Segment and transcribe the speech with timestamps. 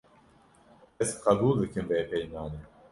[1.03, 2.61] Ez qebûl dikim vê peymanê.